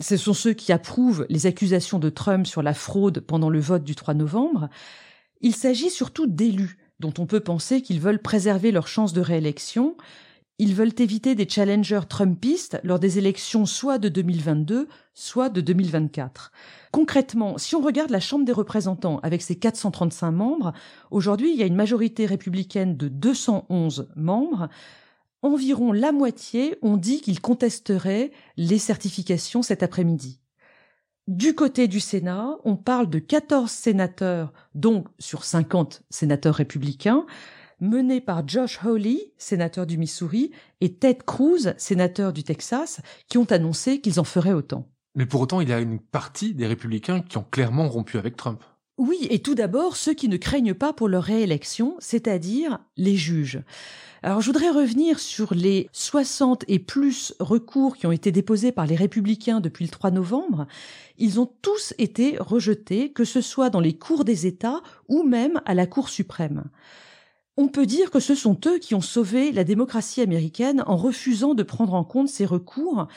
ce 0.00 0.16
sont 0.16 0.34
ceux 0.34 0.52
qui 0.52 0.72
approuvent 0.72 1.26
les 1.28 1.46
accusations 1.46 1.98
de 1.98 2.10
Trump 2.10 2.46
sur 2.46 2.62
la 2.62 2.74
fraude 2.74 3.20
pendant 3.20 3.50
le 3.50 3.60
vote 3.60 3.84
du 3.84 3.94
3 3.94 4.14
novembre. 4.14 4.68
Il 5.40 5.54
s'agit 5.54 5.90
surtout 5.90 6.26
d'élus 6.26 6.78
dont 7.00 7.14
on 7.18 7.26
peut 7.26 7.40
penser 7.40 7.82
qu'ils 7.82 8.00
veulent 8.00 8.22
préserver 8.22 8.72
leurs 8.72 8.88
chances 8.88 9.12
de 9.12 9.20
réélection. 9.20 9.96
Ils 10.58 10.74
veulent 10.74 10.94
éviter 10.98 11.34
des 11.34 11.48
challengers 11.48 12.08
trumpistes 12.08 12.80
lors 12.82 12.98
des 12.98 13.18
élections 13.18 13.64
soit 13.64 13.98
de 13.98 14.08
2022, 14.08 14.88
soit 15.14 15.48
de 15.48 15.60
2024. 15.60 16.50
Concrètement, 16.90 17.58
si 17.58 17.76
on 17.76 17.80
regarde 17.80 18.10
la 18.10 18.20
Chambre 18.20 18.44
des 18.44 18.52
représentants 18.52 19.20
avec 19.22 19.42
ses 19.42 19.56
435 19.56 20.30
membres, 20.32 20.72
aujourd'hui 21.10 21.52
il 21.52 21.58
y 21.58 21.62
a 21.62 21.66
une 21.66 21.76
majorité 21.76 22.26
républicaine 22.26 22.96
de 22.96 23.08
211 23.08 24.08
membres 24.16 24.68
environ 25.42 25.92
la 25.92 26.12
moitié 26.12 26.76
ont 26.82 26.96
dit 26.96 27.20
qu'ils 27.20 27.40
contesteraient 27.40 28.32
les 28.56 28.78
certifications 28.78 29.62
cet 29.62 29.82
après-midi. 29.82 30.40
Du 31.26 31.54
côté 31.54 31.88
du 31.88 32.00
Sénat, 32.00 32.56
on 32.64 32.76
parle 32.76 33.10
de 33.10 33.18
14 33.18 33.70
sénateurs, 33.70 34.52
donc 34.74 35.08
sur 35.18 35.44
50 35.44 36.02
sénateurs 36.08 36.54
républicains, 36.54 37.26
menés 37.80 38.20
par 38.20 38.46
Josh 38.46 38.78
Hawley, 38.84 39.32
sénateur 39.38 39.86
du 39.86 39.98
Missouri, 39.98 40.50
et 40.80 40.92
Ted 40.94 41.20
Cruz, 41.26 41.74
sénateur 41.76 42.32
du 42.32 42.44
Texas, 42.44 43.00
qui 43.28 43.38
ont 43.38 43.50
annoncé 43.50 44.00
qu'ils 44.00 44.20
en 44.20 44.24
feraient 44.24 44.52
autant. 44.52 44.88
Mais 45.14 45.26
pour 45.26 45.40
autant, 45.40 45.60
il 45.60 45.68
y 45.68 45.72
a 45.72 45.80
une 45.80 45.98
partie 45.98 46.54
des 46.54 46.66
républicains 46.66 47.20
qui 47.20 47.38
ont 47.38 47.46
clairement 47.50 47.88
rompu 47.88 48.18
avec 48.18 48.36
Trump. 48.36 48.62
Oui, 48.98 49.28
et 49.30 49.38
tout 49.38 49.54
d'abord 49.54 49.96
ceux 49.96 50.12
qui 50.12 50.28
ne 50.28 50.36
craignent 50.36 50.74
pas 50.74 50.92
pour 50.92 51.08
leur 51.08 51.22
réélection, 51.22 51.94
c'est-à-dire 52.00 52.80
les 52.96 53.14
juges. 53.14 53.62
Alors 54.24 54.40
je 54.40 54.46
voudrais 54.46 54.70
revenir 54.70 55.20
sur 55.20 55.54
les 55.54 55.88
60 55.92 56.64
et 56.66 56.80
plus 56.80 57.32
recours 57.38 57.96
qui 57.96 58.08
ont 58.08 58.12
été 58.12 58.32
déposés 58.32 58.72
par 58.72 58.86
les 58.86 58.96
républicains 58.96 59.60
depuis 59.60 59.84
le 59.84 59.90
3 59.90 60.10
novembre. 60.10 60.66
Ils 61.16 61.38
ont 61.38 61.48
tous 61.62 61.94
été 61.98 62.36
rejetés, 62.40 63.12
que 63.12 63.24
ce 63.24 63.40
soit 63.40 63.70
dans 63.70 63.78
les 63.78 63.96
cours 63.96 64.24
des 64.24 64.46
États 64.46 64.82
ou 65.06 65.22
même 65.22 65.60
à 65.64 65.74
la 65.74 65.86
Cour 65.86 66.08
suprême. 66.08 66.64
On 67.60 67.66
peut 67.66 67.86
dire 67.86 68.12
que 68.12 68.20
ce 68.20 68.36
sont 68.36 68.56
eux 68.66 68.78
qui 68.78 68.94
ont 68.94 69.00
sauvé 69.00 69.50
la 69.50 69.64
démocratie 69.64 70.20
américaine 70.20 70.84
en 70.86 70.96
refusant 70.96 71.54
de 71.54 71.64
prendre 71.64 71.94
en 71.94 72.04
compte 72.04 72.28
ces 72.28 72.46
recours 72.46 73.08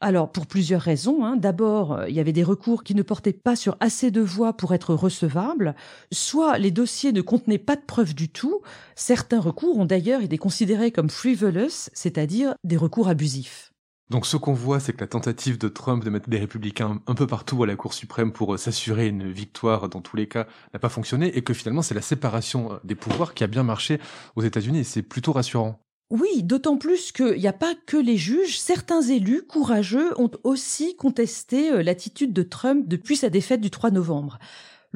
alors, 0.00 0.30
pour 0.30 0.46
plusieurs 0.46 0.82
raisons. 0.82 1.24
Hein. 1.24 1.36
D'abord, 1.36 1.92
euh, 1.92 2.08
il 2.08 2.14
y 2.14 2.20
avait 2.20 2.32
des 2.32 2.42
recours 2.42 2.84
qui 2.84 2.94
ne 2.94 3.02
portaient 3.02 3.32
pas 3.32 3.56
sur 3.56 3.76
assez 3.80 4.10
de 4.10 4.20
voix 4.20 4.52
pour 4.52 4.74
être 4.74 4.94
recevables, 4.94 5.74
soit 6.12 6.58
les 6.58 6.70
dossiers 6.70 7.10
ne 7.10 7.22
contenaient 7.22 7.58
pas 7.58 7.74
de 7.74 7.80
preuves 7.80 8.14
du 8.14 8.28
tout. 8.28 8.60
Certains 8.96 9.40
recours 9.40 9.78
ont 9.78 9.86
d'ailleurs 9.86 10.20
été 10.20 10.36
considérés 10.36 10.92
comme 10.92 11.08
frivolous, 11.10 11.88
c'est-à-dire 11.94 12.54
des 12.64 12.76
recours 12.76 13.08
abusifs. 13.08 13.73
Donc 14.10 14.26
ce 14.26 14.36
qu'on 14.36 14.52
voit, 14.52 14.80
c'est 14.80 14.92
que 14.92 15.00
la 15.00 15.06
tentative 15.06 15.56
de 15.56 15.68
Trump 15.68 16.04
de 16.04 16.10
mettre 16.10 16.28
des 16.28 16.38
républicains 16.38 17.00
un 17.06 17.14
peu 17.14 17.26
partout 17.26 17.62
à 17.62 17.66
la 17.66 17.74
Cour 17.74 17.94
suprême 17.94 18.32
pour 18.32 18.54
euh, 18.54 18.56
s'assurer 18.58 19.08
une 19.08 19.30
victoire 19.30 19.88
dans 19.88 20.02
tous 20.02 20.16
les 20.16 20.28
cas 20.28 20.46
n'a 20.74 20.78
pas 20.78 20.90
fonctionné 20.90 21.36
et 21.36 21.42
que 21.42 21.54
finalement 21.54 21.80
c'est 21.80 21.94
la 21.94 22.02
séparation 22.02 22.72
euh, 22.72 22.76
des 22.84 22.94
pouvoirs 22.94 23.32
qui 23.32 23.44
a 23.44 23.46
bien 23.46 23.62
marché 23.62 23.98
aux 24.36 24.42
États-Unis 24.42 24.80
et 24.80 24.84
c'est 24.84 25.02
plutôt 25.02 25.32
rassurant. 25.32 25.80
Oui, 26.10 26.42
d'autant 26.42 26.76
plus 26.76 27.12
qu'il 27.12 27.38
n'y 27.38 27.46
a 27.46 27.54
pas 27.54 27.74
que 27.86 27.96
les 27.96 28.18
juges, 28.18 28.60
certains 28.60 29.00
élus 29.00 29.42
courageux 29.42 30.12
ont 30.20 30.30
aussi 30.44 30.96
contesté 30.96 31.72
euh, 31.72 31.82
l'attitude 31.82 32.34
de 32.34 32.42
Trump 32.42 32.86
depuis 32.86 33.16
sa 33.16 33.30
défaite 33.30 33.62
du 33.62 33.70
3 33.70 33.90
novembre. 33.90 34.38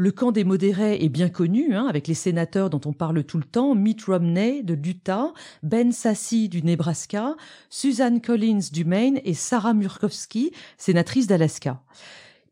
Le 0.00 0.12
camp 0.12 0.30
des 0.30 0.44
modérés 0.44 1.02
est 1.02 1.08
bien 1.08 1.28
connu, 1.28 1.74
hein, 1.74 1.86
avec 1.88 2.06
les 2.06 2.14
sénateurs 2.14 2.70
dont 2.70 2.80
on 2.84 2.92
parle 2.92 3.24
tout 3.24 3.36
le 3.36 3.42
temps, 3.42 3.74
Mitt 3.74 4.04
Romney 4.04 4.62
de 4.62 4.74
l'Utah, 4.74 5.32
Ben 5.64 5.90
Sasse 5.90 6.34
du 6.34 6.62
Nebraska, 6.62 7.34
Susan 7.68 8.20
Collins 8.20 8.68
du 8.72 8.84
Maine 8.84 9.20
et 9.24 9.34
Sarah 9.34 9.74
Murkowski, 9.74 10.52
sénatrice 10.76 11.26
d'Alaska. 11.26 11.82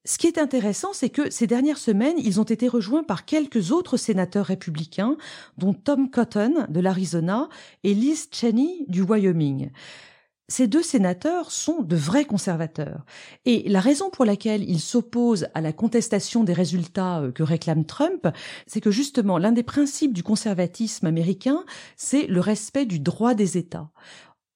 Ce 0.05 0.19
qui 0.19 0.27
est 0.27 0.39
intéressant, 0.39 0.93
c'est 0.93 1.09
que 1.09 1.31
ces 1.31 1.47
dernières 1.47 1.79
semaines, 1.79 2.17
ils 2.19 2.41
ont 2.41 2.43
été 2.43 2.67
rejoints 2.67 3.05
par 3.05 3.25
quelques 3.25 3.71
autres 3.71 3.97
sénateurs 3.97 4.47
républicains, 4.47 5.17
dont 5.57 5.73
Tom 5.73 6.11
Cotton 6.11 6.67
de 6.69 6.81
l'Arizona 6.81 7.49
et 7.85 7.95
Liz 7.95 8.29
Cheney 8.33 8.87
du 8.89 9.03
Wyoming. 9.03 9.71
Ces 10.49 10.69
deux 10.69 10.83
sénateurs 10.83 11.51
sont 11.51 11.83
de 11.83 11.97
vrais 11.97 12.25
conservateurs. 12.25 13.05
Et 13.47 13.69
la 13.69 13.81
raison 13.81 14.11
pour 14.11 14.25
laquelle 14.25 14.63
ils 14.69 14.81
s'opposent 14.81 15.49
à 15.55 15.61
la 15.61 15.73
contestation 15.73 16.45
des 16.45 16.53
résultats 16.53 17.21
euh, 17.21 17.33
que 17.33 17.43
réclame 17.43 17.85
Trump, 17.85 18.29
c'est 18.69 18.81
que 18.81 18.93
justement 18.93 19.39
l'un 19.39 19.51
des 19.51 19.65
principes 19.65 20.13
du 20.13 20.23
conservatisme 20.23 21.07
américain, 21.07 21.65
c'est 21.97 22.29
le 22.29 22.41
respect 22.41 22.87
du 22.87 23.01
droit 23.01 23.35
des 23.35 23.59
États. 23.59 23.91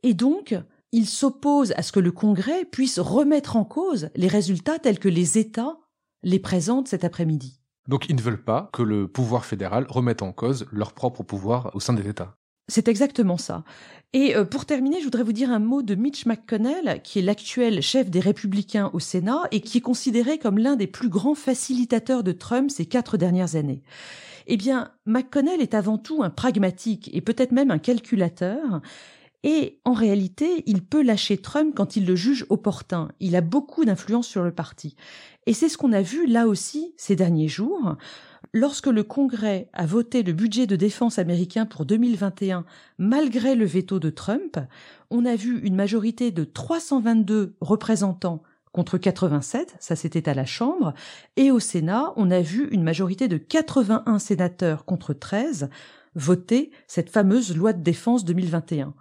Et 0.04 0.14
donc, 0.14 0.54
il 0.92 1.06
s'oppose 1.06 1.72
à 1.76 1.82
ce 1.82 1.90
que 1.90 2.00
le 2.00 2.12
Congrès 2.12 2.64
puisse 2.64 3.00
remettre 3.00 3.56
en 3.56 3.64
cause 3.64 4.10
les 4.14 4.28
résultats 4.28 4.78
tels 4.78 5.00
que 5.00 5.08
les 5.08 5.38
États 5.38 5.76
les 6.22 6.38
présentent 6.38 6.88
cet 6.88 7.04
après-midi. 7.04 7.60
Donc 7.88 8.08
ils 8.08 8.14
ne 8.14 8.20
veulent 8.20 8.44
pas 8.44 8.70
que 8.72 8.82
le 8.82 9.08
pouvoir 9.08 9.44
fédéral 9.44 9.86
remette 9.88 10.22
en 10.22 10.32
cause 10.32 10.66
leur 10.70 10.92
propre 10.92 11.24
pouvoir 11.24 11.74
au 11.74 11.80
sein 11.80 11.94
des 11.94 12.08
États. 12.08 12.36
C'est 12.70 12.86
exactement 12.86 13.36
ça. 13.36 13.64
Et 14.12 14.36
euh, 14.36 14.44
pour 14.44 14.64
terminer, 14.64 15.00
je 15.00 15.04
voudrais 15.04 15.24
vous 15.24 15.32
dire 15.32 15.50
un 15.50 15.58
mot 15.58 15.82
de 15.82 15.96
Mitch 15.96 16.24
McConnell, 16.24 17.00
qui 17.02 17.18
est 17.18 17.22
l'actuel 17.22 17.82
chef 17.82 18.10
des 18.10 18.20
républicains 18.20 18.90
au 18.92 19.00
Sénat 19.00 19.42
et 19.50 19.60
qui 19.60 19.78
est 19.78 19.82
considéré 19.82 20.38
comme 20.38 20.56
l'un 20.56 20.76
des 20.76 20.86
plus 20.86 21.08
grands 21.08 21.34
facilitateurs 21.34 22.22
de 22.22 22.32
Trump 22.32 22.70
ces 22.70 22.86
quatre 22.86 23.16
dernières 23.16 23.56
années. 23.56 23.82
Eh 24.46 24.56
bien, 24.56 24.92
McConnell 25.04 25.60
est 25.60 25.74
avant 25.74 25.98
tout 25.98 26.22
un 26.22 26.30
pragmatique 26.30 27.10
et 27.12 27.20
peut-être 27.20 27.52
même 27.52 27.72
un 27.72 27.78
calculateur. 27.78 28.80
Et 29.42 29.80
en 29.84 29.92
réalité, 29.92 30.62
il 30.66 30.82
peut 30.82 31.02
lâcher 31.02 31.38
Trump 31.38 31.72
quand 31.74 31.96
il 31.96 32.06
le 32.06 32.14
juge 32.14 32.46
opportun. 32.50 33.08
Il 33.18 33.34
a 33.34 33.40
beaucoup 33.40 33.84
d'influence 33.84 34.28
sur 34.28 34.42
le 34.42 34.52
parti. 34.52 34.96
Et 35.46 35.54
c'est 35.54 35.68
ce 35.68 35.78
qu'on 35.78 35.92
a 35.92 36.02
vu 36.02 36.26
là 36.26 36.46
aussi 36.46 36.94
ces 36.96 37.16
derniers 37.16 37.48
jours. 37.48 37.96
Lorsque 38.52 38.88
le 38.88 39.04
Congrès 39.04 39.68
a 39.72 39.86
voté 39.86 40.22
le 40.22 40.32
budget 40.32 40.66
de 40.66 40.76
défense 40.76 41.18
américain 41.18 41.66
pour 41.66 41.84
2021 41.84 42.64
malgré 42.98 43.54
le 43.54 43.64
veto 43.64 43.98
de 43.98 44.10
Trump, 44.10 44.58
on 45.10 45.24
a 45.24 45.36
vu 45.36 45.60
une 45.60 45.76
majorité 45.76 46.30
de 46.30 46.44
322 46.44 47.54
représentants 47.60 48.42
contre 48.72 48.98
87, 48.98 49.76
ça 49.80 49.96
c'était 49.96 50.28
à 50.28 50.34
la 50.34 50.44
Chambre, 50.44 50.94
et 51.36 51.50
au 51.50 51.58
Sénat, 51.58 52.12
on 52.14 52.30
a 52.30 52.40
vu 52.40 52.68
une 52.70 52.84
majorité 52.84 53.26
de 53.26 53.36
81 53.36 54.20
sénateurs 54.20 54.84
contre 54.84 55.12
13 55.12 55.70
voter 56.14 56.70
cette 56.86 57.10
fameuse 57.10 57.56
loi 57.56 57.72
de 57.72 57.82
défense 57.82 58.24
2021 58.24 58.94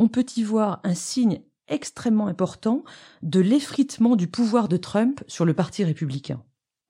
on 0.00 0.08
peut 0.08 0.24
y 0.34 0.42
voir 0.42 0.80
un 0.82 0.94
signe 0.94 1.42
extrêmement 1.68 2.26
important 2.26 2.84
de 3.22 3.38
l'effritement 3.38 4.16
du 4.16 4.28
pouvoir 4.28 4.66
de 4.66 4.78
Trump 4.78 5.22
sur 5.26 5.44
le 5.44 5.52
Parti 5.52 5.84
républicain. 5.84 6.42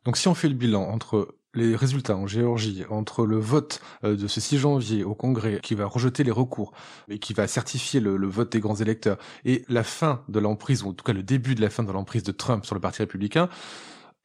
Donc 0.05 0.17
si 0.17 0.29
on 0.29 0.35
fait 0.35 0.49
le 0.49 0.55
bilan 0.55 0.85
entre 0.85 1.35
les 1.55 1.75
résultats 1.75 2.17
en 2.17 2.27
Géorgie, 2.27 2.85
entre 2.91 3.27
le 3.27 3.39
vote 3.39 3.81
euh, 4.05 4.17
de 4.17 4.29
ce 4.29 4.41
6 4.41 4.59
janvier 4.59 5.05
au 5.05 5.15
Congrès 5.15 5.61
qui 5.63 5.75
va 5.75 5.87
rejeter 5.87 6.23
les 6.23 6.31
recours 6.31 6.73
et 7.09 7.19
qui 7.19 7.33
va 7.33 7.47
certifier 7.47 8.01
le, 8.01 8.15
vote 8.27 8.53
des 8.53 8.61
grands 8.61 8.77
électeurs 8.77 9.19
et 9.45 9.65
la 9.69 9.83
fin 9.83 10.23
de 10.29 10.39
l'emprise, 10.39 10.83
ou 10.83 10.91
en 10.91 10.93
tout 10.93 11.05
cas 11.05 11.13
le 11.13 11.23
début 11.23 11.55
de 11.55 11.61
la 11.61 11.71
fin 11.71 11.83
de 11.83 11.91
l'emprise 11.91 12.23
de 12.23 12.33
Trump 12.33 12.65
sur 12.65 12.75
le 12.75 12.81
Parti 12.81 13.03
républicain, 13.03 13.49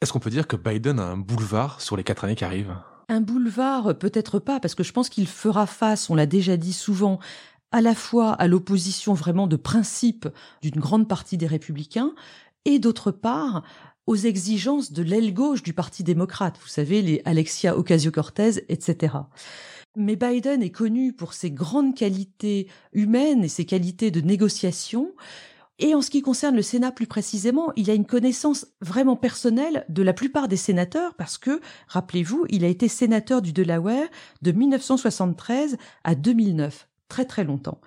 est-ce 0.02 0.14
qu'on 0.14 0.20
peut 0.20 0.30
dire 0.30 0.48
que 0.48 0.56
Biden 0.56 1.00
a 1.00 1.06
un 1.06 1.18
boulevard 1.18 1.82
sur 1.82 1.98
les 1.98 2.04
quatre 2.04 2.26
années 2.26 2.36
qui 2.36 2.46
arrivent? 2.46 2.76
Un 3.10 3.22
boulevard, 3.22 3.98
peut-être 3.98 4.40
pas, 4.40 4.60
parce 4.60 4.76
que 4.76 4.84
je 4.84 4.92
pense 4.92 5.10
qu'il 5.10 5.28
fera 5.28 5.66
face, 5.66 6.10
on 6.10 6.16
l'a 6.16 6.26
déjà 6.26 6.58
dit 6.58 6.74
souvent, 6.74 7.20
à 7.72 7.82
la 7.82 7.96
fois 7.96 8.34
à 8.34 8.48
l'opposition 8.48 9.14
vraiment 9.14 9.48
de 9.48 9.56
principe 9.56 10.28
d'une 10.62 10.80
grande 10.80 11.08
partie 11.08 11.38
des 11.38 11.48
républicains 11.48 12.14
et 12.66 12.80
d'autre 12.80 13.12
part 13.12 13.64
aux 14.08 14.16
exigences 14.16 14.92
de 14.92 15.04
l'aile 15.04 15.34
gauche 15.34 15.64
du 15.64 15.74
Parti 15.74 16.04
démocrate, 16.04 16.58
vous 16.62 16.68
savez, 16.68 17.02
les 17.02 17.22
Alexia 17.26 17.78
Ocasio-Cortez, 17.78 18.66
etc. 18.70 19.16
Mais 19.96 20.16
Biden 20.16 20.62
est 20.62 20.72
connu 20.72 21.14
pour 21.14 21.34
ses 21.34 21.52
grandes 21.52 21.96
qualités 21.96 22.68
humaines 22.94 23.44
et 23.44 23.48
ses 23.48 23.66
qualités 23.66 24.12
de 24.12 24.22
négociation. 24.22 25.14
Et 25.80 25.96
en 25.96 26.02
ce 26.02 26.10
qui 26.10 26.22
concerne 26.22 26.56
le 26.56 26.62
Sénat 26.62 26.92
plus 26.92 27.08
précisément, 27.08 27.72
il 27.76 27.90
a 27.90 27.94
une 27.94 28.06
connaissance 28.06 28.68
vraiment 28.82 29.16
personnelle 29.16 29.86
de 29.90 30.04
la 30.04 30.14
plupart 30.14 30.48
des 30.48 30.58
sénateurs 30.58 31.16
parce 31.16 31.38
que, 31.38 31.60
rappelez-vous, 31.88 32.46
il 32.50 32.64
a 32.64 32.68
été 32.68 32.88
sénateur 32.88 33.42
du 33.42 33.54
Delaware 33.54 34.08
de 34.42 34.52
1973 34.52 35.78
à 36.04 36.16
2009, 36.16 36.88
très 37.10 37.26
très 37.26 37.44
longtemps. 37.44 37.82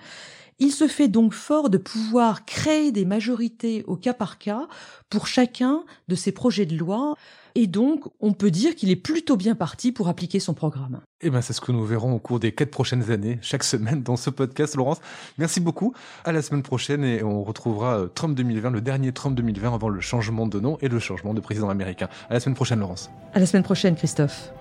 Il 0.60 0.72
se 0.72 0.88
fait 0.88 1.06
donc 1.06 1.34
fort 1.34 1.70
de 1.70 1.78
pouvoir 1.78 2.44
créer 2.44 2.90
des 2.90 3.04
majorités 3.04 3.84
au 3.86 3.94
cas 3.94 4.12
par 4.12 4.38
cas 4.38 4.66
pour 5.08 5.28
chacun 5.28 5.84
de 6.08 6.16
ses 6.16 6.32
projets 6.32 6.66
de 6.66 6.76
loi. 6.76 7.14
Et 7.54 7.68
donc, 7.68 8.04
on 8.20 8.32
peut 8.32 8.50
dire 8.50 8.74
qu'il 8.74 8.90
est 8.90 8.96
plutôt 8.96 9.36
bien 9.36 9.54
parti 9.54 9.92
pour 9.92 10.08
appliquer 10.08 10.40
son 10.40 10.54
programme. 10.54 11.00
Eh 11.20 11.30
ben, 11.30 11.42
c'est 11.42 11.52
ce 11.52 11.60
que 11.60 11.70
nous 11.70 11.84
verrons 11.84 12.12
au 12.12 12.18
cours 12.18 12.40
des 12.40 12.52
quatre 12.52 12.70
prochaines 12.70 13.10
années, 13.10 13.38
chaque 13.40 13.64
semaine 13.64 14.02
dans 14.02 14.16
ce 14.16 14.30
podcast, 14.30 14.74
Laurence. 14.74 15.00
Merci 15.38 15.60
beaucoup. 15.60 15.94
À 16.24 16.32
la 16.32 16.42
semaine 16.42 16.62
prochaine 16.62 17.04
et 17.04 17.22
on 17.22 17.44
retrouvera 17.44 17.98
euh, 17.98 18.06
Trump 18.08 18.36
2020, 18.36 18.70
le 18.70 18.80
dernier 18.80 19.12
Trump 19.12 19.36
2020 19.36 19.74
avant 19.74 19.88
le 19.88 20.00
changement 20.00 20.46
de 20.46 20.58
nom 20.58 20.76
et 20.80 20.88
le 20.88 20.98
changement 20.98 21.34
de 21.34 21.40
président 21.40 21.68
américain. 21.68 22.08
À 22.30 22.34
la 22.34 22.40
semaine 22.40 22.56
prochaine, 22.56 22.80
Laurence. 22.80 23.10
À 23.32 23.38
la 23.38 23.46
semaine 23.46 23.64
prochaine, 23.64 23.94
Christophe. 23.94 24.52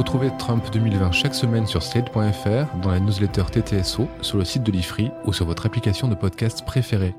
Retrouvez 0.00 0.30
Trump 0.38 0.64
2020 0.72 1.12
chaque 1.12 1.34
semaine 1.34 1.66
sur 1.66 1.82
slate.fr, 1.82 2.74
dans 2.78 2.90
la 2.90 3.00
newsletter 3.00 3.42
TTSO, 3.52 4.08
sur 4.22 4.38
le 4.38 4.46
site 4.46 4.62
de 4.62 4.72
l'IFRI 4.72 5.10
ou 5.26 5.34
sur 5.34 5.44
votre 5.44 5.66
application 5.66 6.08
de 6.08 6.14
podcast 6.14 6.64
préférée. 6.64 7.14